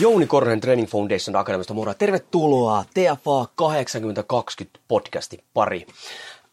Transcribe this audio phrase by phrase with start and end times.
[0.00, 1.94] Jouni Korhonen Training Foundation Akademista moro.
[1.94, 5.86] Tervetuloa TFA 8020 podcastin pari.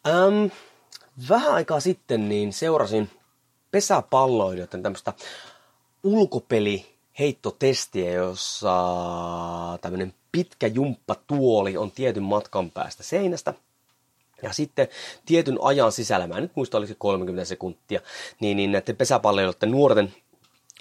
[0.07, 0.45] Ähm,
[1.29, 3.09] vähän aikaa sitten niin seurasin
[3.71, 5.13] pesäpalloilijoiden tämmöistä
[6.03, 6.85] ulkopeli
[7.19, 8.73] heittotestiä, jossa
[9.81, 13.53] tämmöinen pitkä jumppatuoli on tietyn matkan päästä seinästä.
[14.43, 14.87] Ja sitten
[15.25, 18.01] tietyn ajan sisällä, mä en nyt muista, oliko 30 sekuntia,
[18.39, 20.13] niin, niin näiden pesäpalloilijoiden nuorten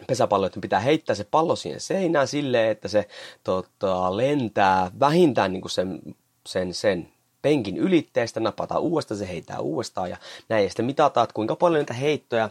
[0.07, 3.09] pesäpalloiden pitää heittää se pallo siihen seinään silleen, että se
[3.45, 6.01] tota, lentää vähintään niin kuin sen,
[6.47, 7.09] sen, sen
[7.43, 10.17] penkin ylitteestä, napataan uudestaan, se heittää uudestaan ja
[10.49, 10.65] näin.
[10.65, 12.51] Ja sitten mitataan, että kuinka paljon niitä heittoja,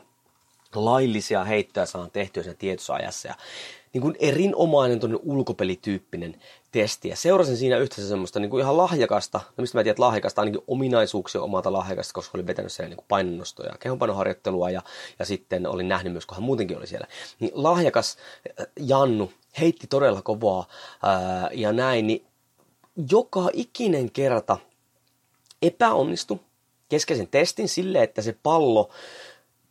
[0.76, 3.28] laillisia heittoja saadaan tehtyä sen tietyssä ajassa.
[3.28, 3.36] Ja
[3.94, 6.42] niin kuin erinomainen ulkopelityyppinen
[6.72, 7.10] testi.
[7.10, 10.42] Ja seurasin siinä yhdessä semmoista niin kuin ihan lahjakasta, no mistä mä tiedän, että lahjakasta
[10.42, 14.82] ainakin ominaisuuksia omalta lahjakasta, koska olin vetänyt siellä niin painonnostoja ja kehonpainoharjoittelua ja,
[15.20, 17.08] ja sitten olin nähnyt myös, kun hän muutenkin oli siellä.
[17.40, 18.18] Niin lahjakas
[18.60, 20.68] äh, Jannu heitti todella kovaa
[21.04, 22.26] ää, ja näin, niin
[23.10, 24.58] joka ikinen kerta
[25.62, 26.40] epäonnistui
[26.90, 28.90] keskeisen testin sille, että se pallo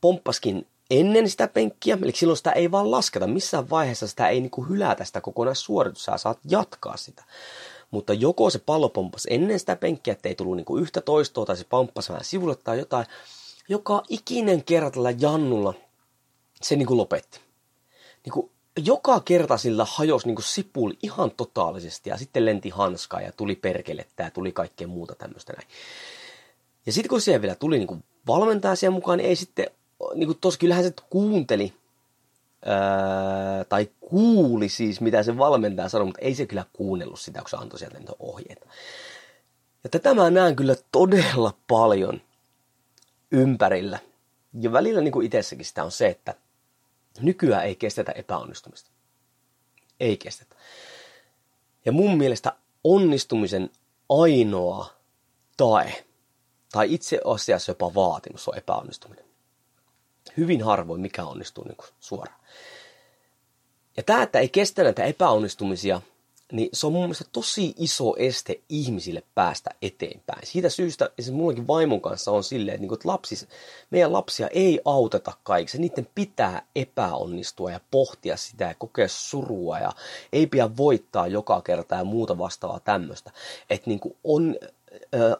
[0.00, 0.66] pomppaskin
[1.00, 5.04] ennen sitä penkkiä, eli silloin sitä ei vaan lasketa, missään vaiheessa sitä ei niin hylätä
[5.04, 7.24] sitä kokonaissuoritusta, sä saat jatkaa sitä.
[7.90, 11.64] Mutta joko se pallo pomppasi ennen sitä penkkiä, ettei tullut niin yhtä toistoa, tai se
[11.64, 13.06] pomppasi vähän sivulle tai jotain,
[13.68, 15.74] joka ikinen kerta tällä Jannulla
[16.62, 17.40] se niin lopetti.
[18.24, 18.50] Niin kuin
[18.84, 24.22] joka kerta sillä hajosi niin sipuli ihan totaalisesti ja sitten lenti hanskaa ja tuli perkelettä
[24.22, 25.68] ja tuli kaikkea muuta tämmöistä näin.
[26.86, 29.66] Ja sitten kun siihen vielä tuli niin valmentaja siihen mukaan, niin ei sitten
[30.14, 31.72] niin kuin tos, kyllähän se kuunteli,
[32.64, 37.50] ää, tai kuuli siis, mitä se valmentaja sanoi, mutta ei se kyllä kuunnellut sitä, kun
[37.50, 38.66] se antoi sieltä niitä ohjeita.
[39.84, 42.20] Ja tätä mä näen kyllä todella paljon
[43.30, 43.98] ympärillä.
[44.60, 46.34] Ja välillä niin kuin itsessäkin sitä on se, että
[47.20, 48.90] nykyään ei kestetä epäonnistumista.
[50.00, 50.56] Ei kestetä.
[51.84, 53.70] Ja mun mielestä onnistumisen
[54.08, 54.90] ainoa
[55.56, 56.04] tae,
[56.72, 59.31] tai itse asiassa jopa vaatimus on epäonnistuminen
[60.36, 62.40] hyvin harvoin mikä onnistuu niin kuin suoraan.
[63.96, 66.00] Ja tämä, että ei kestä näitä epäonnistumisia,
[66.52, 70.46] niin se on mun mielestä tosi iso este ihmisille päästä eteenpäin.
[70.46, 73.48] Siitä syystä, esimerkiksi mullakin vaimon kanssa on silleen, että, niin että lapsis,
[73.90, 75.78] meidän lapsia ei auteta kaikissa.
[75.78, 79.92] Niiden pitää epäonnistua ja pohtia sitä ja kokea surua ja
[80.32, 83.30] ei pidä voittaa joka kerta ja muuta vastaavaa tämmöistä.
[83.70, 84.56] Että niin kuin on,
[85.14, 85.36] ö,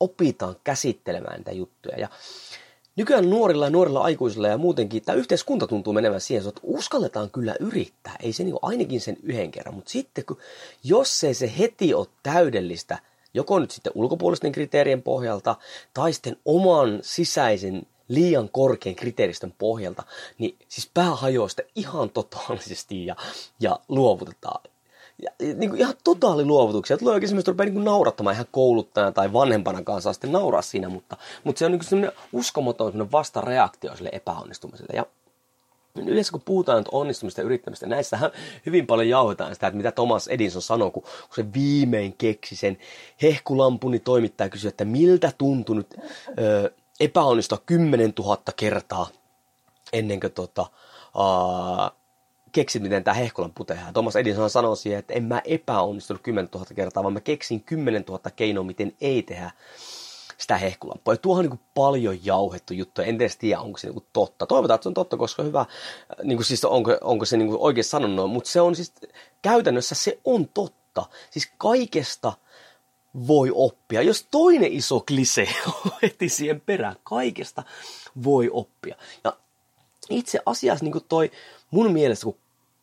[0.00, 1.98] opitaan käsittelemään näitä juttuja.
[1.98, 2.08] Ja
[2.98, 7.54] nykyään nuorilla ja nuorilla aikuisilla ja muutenkin tämä yhteiskunta tuntuu menevän siihen, että uskalletaan kyllä
[7.60, 10.38] yrittää, ei se niin ainakin sen yhden kerran, mutta sitten kun,
[10.84, 12.98] jos ei se heti ole täydellistä,
[13.34, 15.56] joko nyt sitten ulkopuolisten kriteerien pohjalta
[15.94, 20.02] tai sitten oman sisäisen liian korkean kriteeristön pohjalta,
[20.38, 23.16] niin siis pää hajoaa ihan totaalisesti ja,
[23.60, 24.60] ja luovutetaan
[25.22, 26.98] ja, niin kuin ihan totaali luovutuksia.
[26.98, 31.16] Tulee oikein semmoista, rupeaa niin naurattamaan ihan kouluttajana tai vanhempana kanssa sitten nauraa siinä, mutta,
[31.44, 34.92] mutta se on niin semmoinen uskomaton semmoinen vastareaktio sille epäonnistumiselle.
[34.96, 35.06] Ja
[35.96, 38.30] yleensä kun puhutaan nyt onnistumista ja yrittämistä, näissähän
[38.66, 42.78] hyvin paljon jauhetaan sitä, että mitä Thomas Edison sanoi, kun, kun se viimein keksi sen
[43.22, 45.94] hehkulampun, niin toimittaja kysyi, että miltä tuntui nyt
[46.38, 49.08] ö, epäonnistua 10 000 kertaa
[49.92, 50.66] ennen kuin tota,
[51.14, 51.97] uh,
[52.58, 53.92] keksin, miten tämä hehkulan tehdään.
[53.92, 58.04] Thomas Edison sanoi siihen, että en mä epäonnistunut 10 000 kertaa, vaan mä keksin 10
[58.08, 59.50] 000 keinoa, miten ei tehdä
[60.38, 61.14] sitä hehkulampua.
[61.14, 63.02] Ja tuohon on niin paljon jauhettu juttu.
[63.02, 64.46] En edes tiedä, onko se niin totta.
[64.46, 65.66] Toivotaan, että se on totta, koska hyvä,
[66.22, 68.30] niin kuin siis onko, onko se niin oikein sanonut.
[68.30, 68.92] Mutta se on siis,
[69.42, 71.06] käytännössä se on totta.
[71.30, 72.32] Siis kaikesta
[73.26, 74.02] voi oppia.
[74.02, 77.62] Jos toinen iso klise on heti siihen perään, kaikesta
[78.24, 78.96] voi oppia.
[79.24, 79.36] Ja
[80.10, 81.30] itse asiassa niin toi
[81.70, 82.36] mun mielestä, kun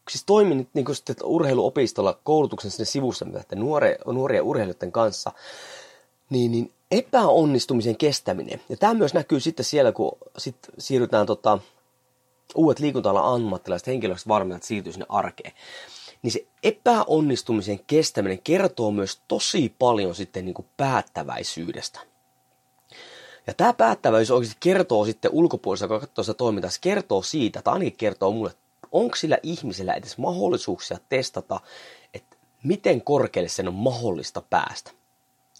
[0.10, 5.32] siis toimin niin sitten urheiluopistolla koulutuksen sinne sivussa että nuoria, nuoria urheilijoiden kanssa,
[6.30, 8.62] niin, niin epäonnistumisen kestäminen.
[8.70, 11.60] Ja tämä myös näkyy sitten siellä, kun sit siirrytään tota,
[12.56, 15.54] uudet liikunta ammattilaiset henkilöistä varmemmin, että siirtyy sinne arkeen.
[16.22, 22.00] niin se epäonnistumisen kestäminen kertoo myös tosi paljon sitten niin kuin päättäväisyydestä.
[23.48, 27.74] Ja tämä päättäväisyys oikeasti kertoo sitten ulkopuolista, joka katsoo sitä toimintaa, se kertoo siitä, tai
[27.74, 28.52] ainakin kertoo mulle,
[28.96, 31.60] onko sillä ihmisellä edes mahdollisuuksia testata,
[32.14, 34.92] että miten korkealle sen on mahdollista päästä.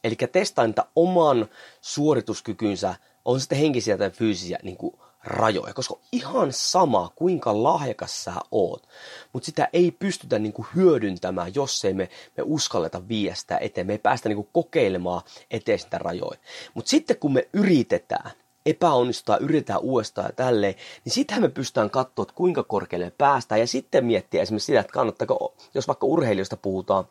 [0.04, 1.50] Eli testaa niitä oman
[1.82, 2.96] suorituskykynsä,
[3.26, 8.88] on sitten henkisiä tai fyysisiä niin kuin rajoja, koska ihan sama, kuinka lahjakas sä oot,
[9.34, 14.00] mutta sitä ei pystytä niinku hyödyntämään, jos ei me, me uskalleta viestää eteen, me ei
[14.00, 15.22] päästä niinku kokeilemaan
[15.52, 16.40] eteen sitä rajoja.
[16.74, 18.32] Mutta sitten kun me yritetään,
[18.66, 20.76] epäonnistaa, yritetään uudestaan ja tälleen,
[21.06, 24.94] niin sittenhän me pystytään katsoa, että kuinka korkealle päästään ja sitten miettiä esimerkiksi sitä, että
[24.94, 27.06] kannattaako, jos vaikka urheilijoista puhutaan,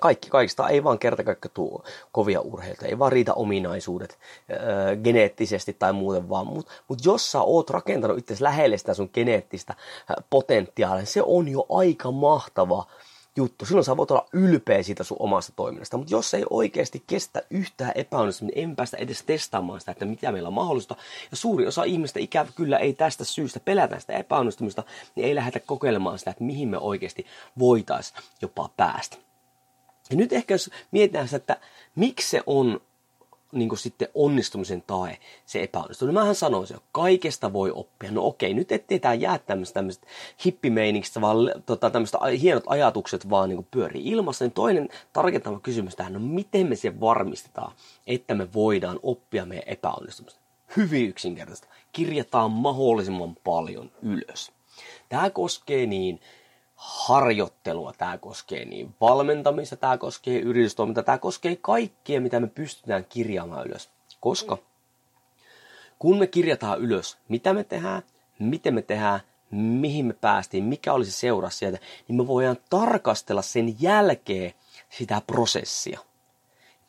[0.00, 1.22] kaikki kaikista ei vaan kerta
[1.54, 4.18] tuo kovia urheilta, ei vaan riitä ominaisuudet
[4.50, 6.46] öö, geneettisesti tai muuten vaan.
[6.46, 9.74] Mutta mut jos sä oot rakentanut itse lähelle sitä sun geneettistä
[10.30, 12.86] potentiaalia, se on jo aika mahtava
[13.36, 13.66] juttu.
[13.66, 15.96] Silloin sä voit olla ylpeä siitä sun omasta toiminnasta.
[15.96, 20.32] Mutta jos ei oikeasti kestä yhtään epäonnistumista, niin en päästä edes testaamaan sitä, että mitä
[20.32, 20.96] meillä on mahdollista.
[21.30, 24.82] Ja suuri osa ihmistä ikävä kyllä ei tästä syystä pelätä sitä epäonnistumista,
[25.14, 27.26] niin ei lähdetä kokeilemaan sitä, että mihin me oikeasti
[27.58, 29.16] voitaisiin jopa päästä.
[30.10, 31.56] Ja nyt ehkä jos mietitään sitä, että
[31.94, 32.80] miksi se on
[33.54, 36.14] niin kuin sitten onnistumisen tae, se epäonnistuminen.
[36.14, 38.10] Mähän sanoisin, että kaikesta voi oppia.
[38.10, 40.06] No okei, nyt ettei tämä jää tämmöistä, tämmöistä
[40.44, 41.36] hippimeiningistä, vaan
[41.66, 44.44] tota, tämmöistä hienot ajatukset vaan niin kuin pyörii ilmassa.
[44.44, 47.72] Niin toinen tarkentava kysymys tähän on, no miten me se varmistetaan,
[48.06, 50.40] että me voidaan oppia meidän epäonnistumista.
[50.76, 51.68] Hyvin yksinkertaista.
[51.92, 54.52] Kirjataan mahdollisimman paljon ylös.
[55.08, 56.20] Tämä koskee niin
[56.84, 63.66] harjoittelua, tämä koskee niin valmentamista, tämä koskee yritystoimintaa, tämä koskee kaikkea, mitä me pystytään kirjaamaan
[63.66, 63.90] ylös.
[64.20, 64.58] Koska
[65.98, 68.02] kun me kirjataan ylös, mitä me tehdään,
[68.38, 69.20] miten me tehdään,
[69.50, 71.78] mihin me päästiin, mikä oli se seuraus sieltä,
[72.08, 74.54] niin me voidaan tarkastella sen jälkeen
[74.90, 76.00] sitä prosessia.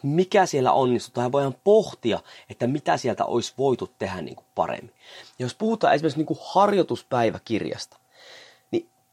[0.03, 2.19] Mikä siellä onnistuu, tai voidaan pohtia,
[2.50, 4.94] että mitä sieltä olisi voitu tehdä niin kuin paremmin.
[5.39, 7.97] Ja jos puhutaan esimerkiksi niin kuin harjoituspäiväkirjasta,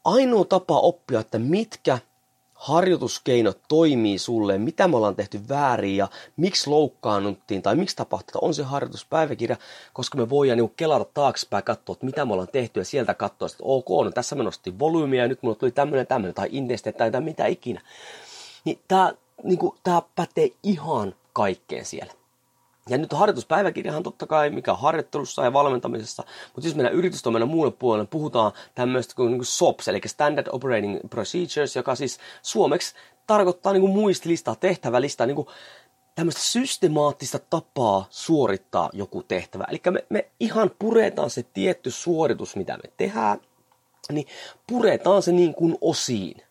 [0.05, 1.99] ainoa tapa oppia, että mitkä
[2.55, 8.55] harjoituskeinot toimii sulle, mitä me ollaan tehty väärin ja miksi loukkaannuttiin tai miksi tapahtui, on
[8.55, 9.57] se harjoituspäiväkirja,
[9.93, 13.47] koska me voidaan niin kelata taaksepäin katsoa, että mitä me ollaan tehty ja sieltä katsoa,
[13.47, 17.11] että ok, no tässä me nostettiin volyymiä ja nyt mulla tuli tämmöinen tämmöinen tai intensiteetti
[17.11, 17.81] tai mitä ikinä.
[18.65, 19.13] Niin tämä
[19.43, 19.59] niin
[20.15, 22.13] pätee ihan kaikkeen siellä.
[22.88, 26.23] Ja nyt harjoituspäiväkirjahan totta kai, mikä on harjoittelussa ja valmentamisessa,
[26.55, 31.76] mutta jos mennään yritystoiminnan muulle puolelle, puhutaan tämmöistä kuin, niin SOPS, eli Standard Operating Procedures,
[31.76, 32.94] joka siis suomeksi
[33.26, 35.49] tarkoittaa niin muistilistaa, tehtävälistaa, niin kuin
[36.14, 39.64] tämmöistä systemaattista tapaa suorittaa joku tehtävä.
[39.70, 43.40] Eli me, me ihan puretaan se tietty suoritus, mitä me tehdään,
[44.12, 44.26] niin
[44.67, 46.43] puretaan se niin kuin osiin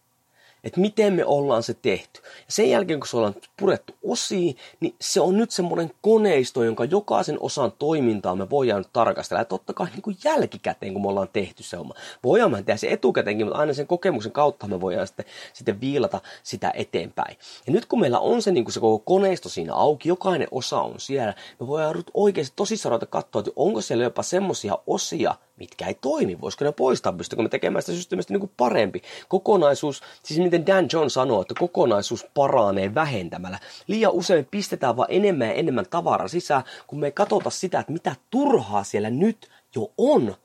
[0.63, 2.21] että miten me ollaan se tehty.
[2.23, 6.85] Ja sen jälkeen, kun se ollaan purettu osiin, niin se on nyt semmoinen koneisto, jonka
[6.85, 9.41] jokaisen osan toimintaa me voidaan nyt tarkastella.
[9.41, 11.93] Ja totta kai niin kuin jälkikäteen, kun me ollaan tehty se oma.
[12.23, 16.21] Voidaan me tehdä se etukäteenkin, mutta aina sen kokemuksen kautta me voidaan sitten, sitten viilata
[16.43, 17.37] sitä eteenpäin.
[17.67, 20.81] Ja nyt kun meillä on se, niin kuin se koko koneisto siinä auki, jokainen osa
[20.81, 25.93] on siellä, me voidaan oikeasti tosissaan katsoa, että onko siellä jopa semmoisia osia, mitkä ei
[25.93, 26.41] toimi.
[26.41, 29.01] Voisiko ne poistaa, pystyykö me tekemään sitä systeemistä niin parempi.
[29.27, 33.59] Kokonaisuus, siis miten Dan John sanoo, että kokonaisuus paranee vähentämällä.
[33.88, 37.91] Liian usein pistetään vaan enemmän ja enemmän tavaraa sisään, kun me ei katsota sitä, että
[37.91, 40.36] mitä turhaa siellä nyt jo on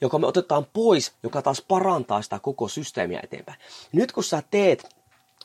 [0.00, 3.58] joka me otetaan pois, joka taas parantaa sitä koko systeemiä eteenpäin.
[3.92, 4.96] Nyt kun sä teet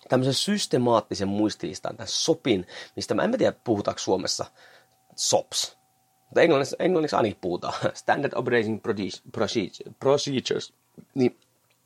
[0.09, 4.45] tämmöisen systemaattisen muistilistan, tämän SOPin, mistä mä en tiedä puhutaanko Suomessa
[5.15, 5.77] SOPS,
[6.31, 8.81] mutta englanniksi, englanniksi ainakin puhutaan, Standard Operating
[9.99, 10.73] Procedures,
[11.15, 11.37] niin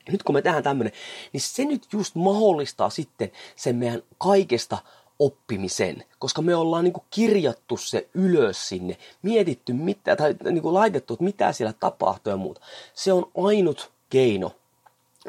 [0.10, 0.94] nyt kun me tehdään tämmöinen,
[1.34, 4.78] niin se nyt just mahdollistaa sitten sen meidän kaikesta
[5.20, 10.74] oppimisen, koska me ollaan niin kuin kirjattu se ylös sinne, mietitty mitä, tai niin kuin
[10.74, 12.62] laitettu, että mitä siellä tapahtuu ja muuta.
[12.94, 14.52] Se on ainut keino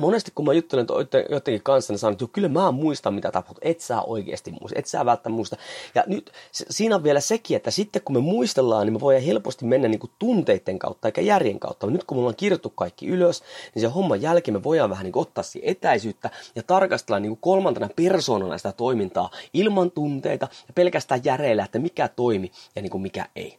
[0.01, 0.87] monesti kun mä juttelen
[1.31, 3.71] jotenkin kanssa, niin sanon, että kyllä mä muistan mitä tapahtui.
[3.71, 5.57] Et sä oikeasti muista, et sä välttämättä muista.
[5.95, 9.65] Ja nyt siinä on vielä sekin, että sitten kun me muistellaan, niin me voidaan helposti
[9.65, 11.87] mennä niin kuin tunteiden kautta eikä järjen kautta.
[11.87, 13.43] Nyt kun me ollaan kirjoittu kaikki ylös,
[13.75, 17.31] niin se homman jälkeen me voidaan vähän niin kuin ottaa siihen etäisyyttä ja tarkastella niin
[17.31, 22.91] kuin kolmantena persoonana sitä toimintaa ilman tunteita ja pelkästään järeillä, että mikä toimi ja niin
[22.91, 23.59] kuin mikä ei.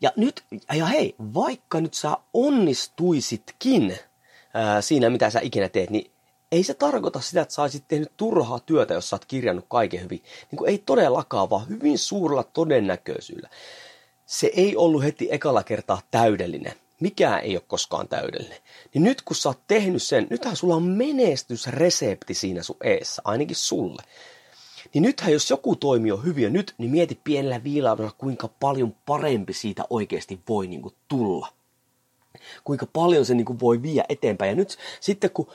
[0.00, 0.44] Ja nyt,
[0.74, 3.98] ja hei, vaikka nyt sä onnistuisitkin
[4.54, 6.10] ää, siinä, mitä sä ikinä teet, niin
[6.52, 10.02] ei se tarkoita sitä, että sä olisit tehnyt turhaa työtä, jos sä oot kirjannut kaiken
[10.02, 10.22] hyvin.
[10.50, 13.48] Niin kuin ei todellakaan, vaan hyvin suurella todennäköisyydellä.
[14.26, 16.72] Se ei ollut heti ekalla kertaa täydellinen.
[17.00, 18.58] mikään ei ole koskaan täydellinen.
[18.94, 23.56] Niin nyt kun sä oot tehnyt sen, nythän sulla on menestysresepti siinä sun eessä, ainakin
[23.56, 24.02] sulle.
[24.94, 29.52] Niin nythän jos joku toimi on hyvin nyt, niin mieti pienellä viilaudella, kuinka paljon parempi
[29.52, 31.48] siitä oikeasti voi niin kuin tulla.
[32.64, 34.48] Kuinka paljon se niin kuin voi viedä eteenpäin.
[34.48, 35.48] Ja nyt sitten kun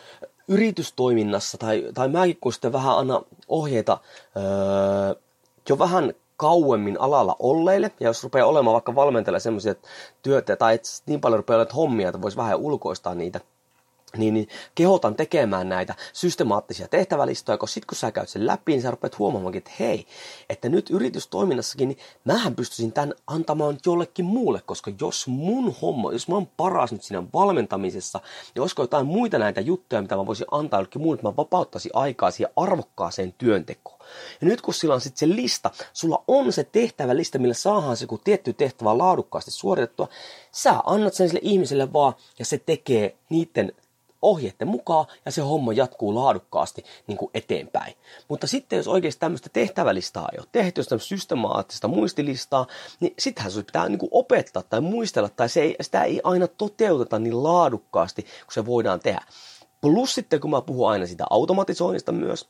[0.48, 3.98] yritystoiminnassa, tai, tai mäkin kun sitten vähän anna ohjeita
[4.38, 5.22] öö,
[5.70, 9.76] jo vähän kauemmin alalla olleille, ja jos rupeaa olemaan vaikka valmentajalla semmoisia
[10.22, 13.40] työtä, tai et niin paljon rupeaa olemaan hommia, että voisi vähän ulkoistaa niitä,
[14.18, 18.82] niin, niin kehotan tekemään näitä systemaattisia tehtävälistoja, koska sitten kun sä käyt sen läpi, niin
[18.82, 20.06] sä rupeat huomaamaan, että hei,
[20.50, 26.28] että nyt yritystoiminnassakin, niin mähän pystyisin tämän antamaan jollekin muulle, koska jos mun homma, jos
[26.28, 28.20] mä oon paras nyt siinä valmentamisessa,
[28.56, 31.92] niin olisiko jotain muita näitä juttuja, mitä mä voisin antaa jollekin muulle, että mä vapauttaisin
[31.94, 34.00] aikaa siihen arvokkaaseen työntekoon.
[34.42, 38.06] Ja nyt kun sillä on sitten se lista, sulla on se tehtävälista, millä saadaan se
[38.06, 40.08] kun tietty tehtävä laadukkaasti suoritettua,
[40.52, 43.74] sä annat sen sille ihmiselle vaan, ja se tekee niiden
[44.22, 47.94] ohjeiden mukaan ja se homma jatkuu laadukkaasti niin kuin eteenpäin.
[48.28, 52.68] Mutta sitten jos oikeasti tämmöistä tehtävälistaa ei ole tehty, jos tämmöistä systemaattista muistilistaa,
[53.00, 56.48] niin sittenhän se pitää niin kuin opettaa tai muistella, tai se ei, sitä ei aina
[56.48, 59.22] toteuteta niin laadukkaasti kuin se voidaan tehdä.
[59.82, 62.50] Plus sitten, kun mä puhun aina sitä automatisoinnista myös,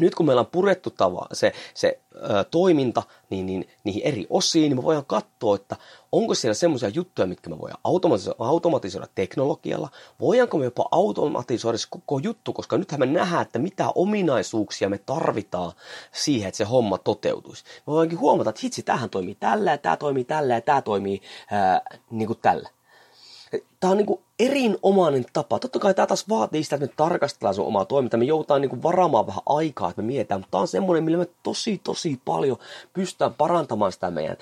[0.00, 4.68] nyt kun meillä on purettu tava, se, se ö, toiminta niin, niin, niihin eri osiin,
[4.70, 5.76] niin me voidaan katsoa, että
[6.12, 9.88] onko siellä semmoisia juttuja, mitkä me voidaan automatisoida, automatisoida teknologialla,
[10.20, 14.98] voidaanko me jopa automatisoida se koko juttu, koska nythän me nähdään, että mitä ominaisuuksia me
[14.98, 15.72] tarvitaan
[16.12, 17.64] siihen, että se homma toteutuisi.
[17.86, 21.22] Me voidaankin huomata, että hitsi, tähän toimii tällä ja tämä toimii tällä ja tämä toimii
[21.50, 22.68] ää, niin kuin tällä.
[23.80, 25.58] Tämä on niin kuin erinomainen tapa.
[25.58, 28.18] Totta kai tämä taas vaatii sitä, että me tarkastellaan sun omaa toimintaa.
[28.18, 30.40] Me joudutaan niin kuin varaamaan vähän aikaa, että me mietitään.
[30.40, 32.58] Mutta tämä on semmoinen, millä me tosi, tosi paljon
[32.92, 34.36] pystytään parantamaan sitä meidän,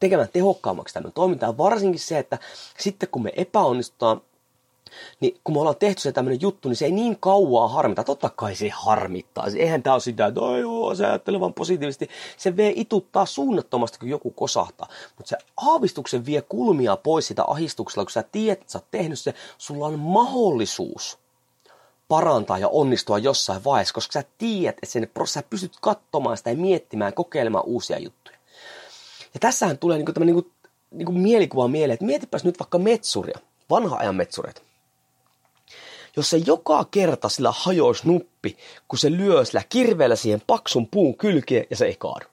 [0.00, 1.58] tekemään tehokkaammaksi sitä meidän toimintaa.
[1.58, 2.38] Varsinkin se, että
[2.78, 4.20] sitten kun me epäonnistutaan
[5.20, 8.04] niin kun me ollaan tehty se tämmöinen juttu, niin se ei niin kauaa harmita.
[8.04, 9.46] Totta kai se harmittaa.
[9.56, 12.08] Eihän tämä ole sitä, että joo, se ajattelee vaan positiivisesti.
[12.36, 14.88] Se vie ituttaa suunnattomasti, kun joku kosahtaa.
[15.16, 19.18] Mutta se aavistuksen vie kulmia pois sitä ahistuksella, kun sä tiedät, että sä oot tehnyt
[19.18, 21.18] se, sulla on mahdollisuus
[22.08, 26.56] parantaa ja onnistua jossain vaiheessa, koska sä tiedät, että sen, sä pystyt katsomaan sitä ja
[26.56, 28.36] miettimään, kokeilemaan uusia juttuja.
[29.34, 30.50] Ja tässähän tulee niinku tämmöinen niinku,
[30.90, 33.38] niinku mielikuva mieleen, että mietipäs nyt vaikka metsuria,
[33.70, 34.62] vanha ajan metsureita
[36.16, 38.56] jos se joka kerta sillä hajoisi nuppi,
[38.88, 42.26] kun se lyö sillä kirveellä siihen paksun puun kylkeen ja se ei kaadu.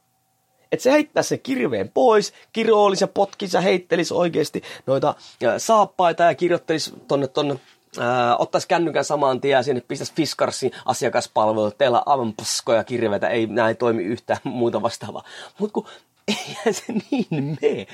[0.71, 5.15] Että se heittää sen kirveen pois, kiroolisi ja potkisi ja heittelisi oikeasti noita
[5.57, 7.59] saappaita ja kirjoittelisi tonne, tonne
[7.99, 11.71] Äh, ottaisi kännykän saman tien sinne pistäisi Fiskarsin asiakaspalvelu.
[11.71, 15.23] Teillä on aivan paskoja kirveitä, ei näin toimi yhtään muuta vastaavaa.
[15.59, 15.87] Mutta kun
[16.27, 17.87] eihän se niin mene,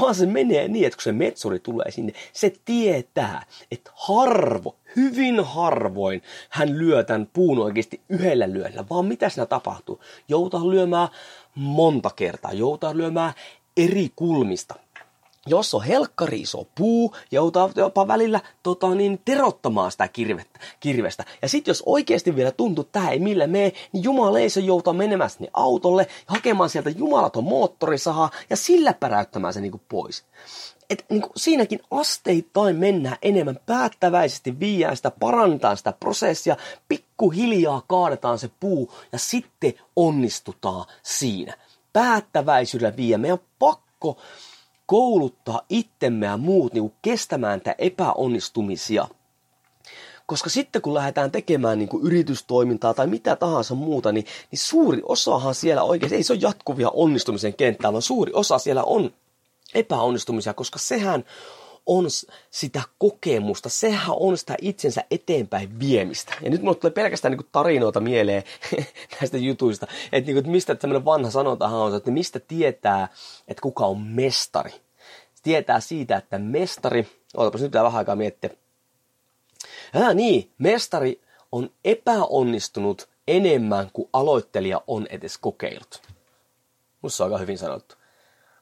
[0.00, 5.44] vaan se menee niin, että kun se metsuri tulee sinne, se tietää, että harvo, hyvin
[5.44, 10.00] harvoin hän lyö tämän puun oikeasti yhdellä lyöllä, vaan mitä siinä tapahtuu?
[10.28, 11.08] Joutaa lyömään
[11.54, 13.32] monta kertaa, joutaa lyömään
[13.76, 14.74] eri kulmista
[15.50, 21.24] jos on helkkari iso puu, joutaa jopa välillä tota, niin, terottamaan sitä kirvettä, kirvestä.
[21.42, 25.30] Ja sitten jos oikeasti vielä tuntuu, että tämä ei millä mene, niin jumaleisa joutaa menemään
[25.30, 30.24] sinne autolle, hakemaan sieltä jumalaton moottorisaha ja sillä päräyttämään se niin pois.
[30.90, 36.56] Et, niin kuin, siinäkin asteittain mennään enemmän päättäväisesti, viiään sitä, parantaa sitä prosessia,
[36.88, 41.54] pikkuhiljaa kaadetaan se puu ja sitten onnistutaan siinä.
[41.92, 43.18] Päättäväisyydellä viiä.
[43.18, 44.18] Meidän on pakko
[44.88, 49.08] kouluttaa itsemme ja muut niin kestämään tätä epäonnistumisia.
[50.26, 55.00] Koska sitten kun lähdetään tekemään niin kuin yritystoimintaa tai mitä tahansa muuta, niin, niin suuri
[55.04, 59.10] osahan siellä oikeasti, ei se ole jatkuvia onnistumisen kenttää, vaan suuri osa siellä on
[59.74, 61.24] epäonnistumisia, koska sehän
[61.88, 62.06] on
[62.50, 66.34] sitä kokemusta, sehän on sitä itsensä eteenpäin viemistä.
[66.40, 68.42] Ja nyt mulle tulee pelkästään niin tarinoita mieleen
[69.20, 73.08] näistä jutuista, että, niin kuin, että mistä tämmöinen vanha sanontahan on, että mistä tietää,
[73.48, 74.72] että kuka on mestari.
[75.42, 78.50] Tietää siitä, että mestari, ootapas nyt vähän aikaa miettiä,
[79.94, 81.20] Ah niin, mestari
[81.52, 86.02] on epäonnistunut enemmän kuin aloittelija on edes kokeillut.
[87.02, 87.97] Musta on aika hyvin sanottu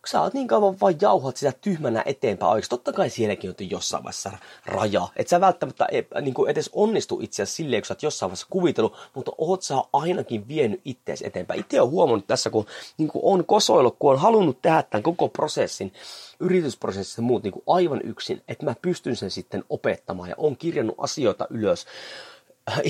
[0.07, 4.05] sä oot niin kauan vaan jauhat sitä tyhmänä eteenpäin oikeasti, totta kai sielläkin on jossain
[4.05, 5.09] vaiheessa raja.
[5.17, 8.31] Et sä välttämättä ei, niin kuin edes onnistu itse asiassa silleen, kun sä oot jossain
[8.31, 11.61] vaiheessa kuvitellut, mutta oot sä ainakin vienyt ittees eteenpäin.
[11.61, 12.67] Itse on huomannut tässä, kun
[12.99, 15.93] niin kuin on kosoillut, kun on halunnut tehdä tämän koko prosessin,
[16.41, 20.57] yritysprosessin ja muut niin kuin aivan yksin, että mä pystyn sen sitten opettamaan ja on
[20.57, 21.87] kirjannut asioita ylös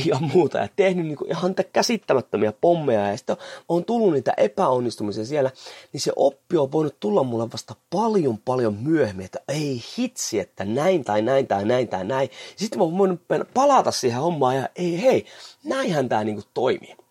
[0.04, 3.36] ja muuta ja tehnyt niin kuin ihan käsittämättömiä pommeja ja sitten
[3.68, 5.50] on tullut niitä epäonnistumisia siellä,
[5.92, 10.64] niin se oppi on voinut tulla mulle vasta paljon paljon myöhemmin, että ei hitsi, että
[10.64, 12.28] näin tai näin tai näin tai näin.
[12.56, 13.20] Sitten mä voin
[13.54, 15.26] palata siihen hommaan ja ei hei,
[15.64, 17.05] näinhän tämä niin kuin toimii.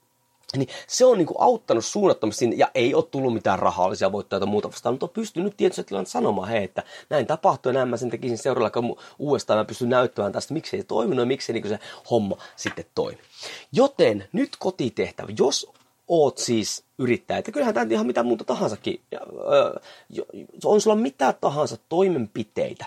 [0.58, 4.72] Niin se on niinku auttanut suunnattomasti ja ei ole tullut mitään rahallisia voittoja tai muuta
[4.72, 8.10] vastaan, mutta on pystynyt tietysti tilanteessa sanomaan, hei, että näin tapahtuu ja näin mä sen
[8.10, 11.80] tekisin seuraavalla uudestaan mä pystyn näyttämään tästä, miksi ei toiminut ja miksi niinku se
[12.12, 13.20] homma sitten toimi.
[13.72, 15.72] Joten nyt kotitehtävä, jos
[16.08, 19.02] oot siis yrittäjä, että kyllähän tämä ihan mitä muuta tahansakin,
[20.66, 22.86] on sulla mitä tahansa toimenpiteitä,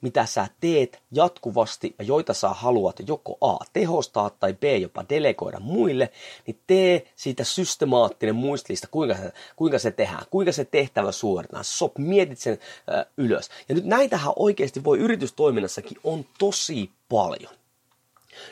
[0.00, 5.60] mitä sä teet jatkuvasti ja joita sä haluat joko A tehostaa tai B jopa delegoida
[5.60, 6.10] muille,
[6.46, 11.64] niin tee siitä systemaattinen muistilista, kuinka se, kuinka se tehdään, kuinka se tehtävä suoritetaan.
[11.64, 12.58] Sop, mietit sen
[12.94, 13.50] äh, ylös.
[13.68, 17.52] Ja nyt näitähän oikeasti voi yritystoiminnassakin on tosi paljon.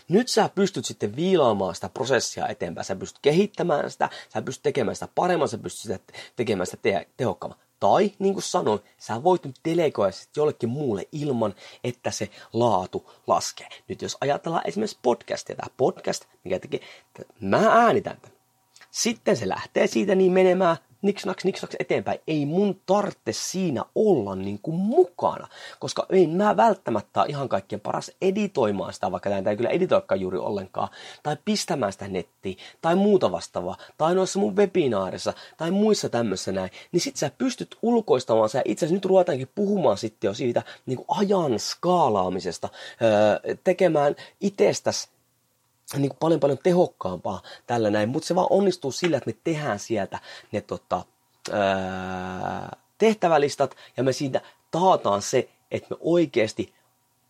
[0.08, 4.96] Nyt sä pystyt sitten viilaamaan sitä prosessia eteenpäin, sä pystyt kehittämään sitä, sä pystyt tekemään
[4.96, 7.61] sitä paremmin, sä pystyt sitä tekemään sitä te- tehokkaammin.
[7.82, 13.68] Tai niin kuin sanoin, sä voit nyt delegoida jollekin muulle ilman, että se laatu laskee.
[13.88, 16.80] Nyt jos ajatellaan esimerkiksi podcastia, tämä podcast, mikä tekee,
[17.40, 18.36] mä äänitän tämän.
[18.90, 22.20] Sitten se lähtee siitä niin menemään niksnaks, niksnaks eteenpäin.
[22.26, 27.80] Ei mun tarvitse siinä olla niin kuin mukana, koska ei mä välttämättä ole ihan kaikkien
[27.80, 30.88] paras editoimaan sitä, vaikka näitä ei kyllä editoikaan juuri ollenkaan,
[31.22, 36.70] tai pistämään sitä nettiin, tai muuta vastaavaa, tai noissa mun webinaarissa, tai muissa tämmössä näin,
[36.92, 40.96] niin sit sä pystyt ulkoistamaan sä itse asiassa nyt ruvetaankin puhumaan sitten jo siitä niin
[40.96, 42.68] kuin ajan skaalaamisesta,
[43.02, 45.08] öö, tekemään itsestäsi
[46.00, 49.78] niin kuin paljon paljon tehokkaampaa tällä näin, mutta se vaan onnistuu sillä, että me tehdään
[49.78, 50.18] sieltä
[50.52, 51.04] ne tota,
[51.52, 56.74] ää, tehtävälistat ja me siitä taataan se, että me oikeasti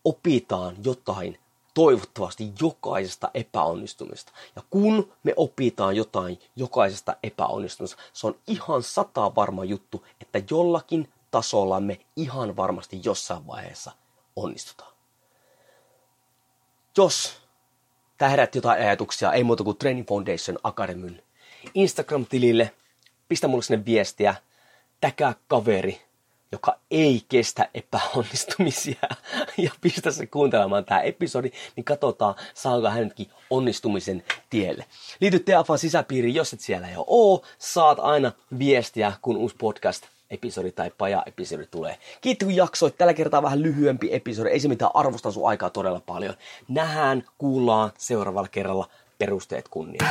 [0.05, 1.39] opitaan jotain
[1.73, 4.31] toivottavasti jokaisesta epäonnistumista.
[4.55, 11.13] Ja kun me opitaan jotain jokaisesta epäonnistumista, se on ihan sata varma juttu, että jollakin
[11.31, 13.91] tasolla me ihan varmasti jossain vaiheessa
[14.35, 14.93] onnistutaan.
[16.97, 17.42] Jos
[18.23, 21.23] Tämä herätti jotain ajatuksia, ei muuta kuin Training Foundation Academyn
[21.73, 22.71] Instagram-tilille.
[23.27, 24.35] Pistä mulle sinne viestiä,
[25.01, 26.01] täkää kaveri,
[26.51, 28.99] joka ei kestä epäonnistumisia
[29.57, 34.85] ja pistä se kuuntelemaan tämä episodi, niin katsotaan, saako hänetkin onnistumisen tielle.
[35.21, 40.71] Liity Teafan sisäpiiriin, jos et siellä jo oo, saat aina viestiä, kun uusi podcast episodi
[40.71, 41.97] tai paja-episodi tulee.
[42.21, 42.97] Kiitos kun jaksoit.
[42.97, 44.49] Tällä kertaa vähän lyhyempi episodi.
[44.49, 46.35] Ei se mitään, arvostan sun aikaa todella paljon.
[46.67, 48.89] Nähdään, kuullaan seuraavalla kerralla.
[49.17, 50.09] Perusteet kunnia.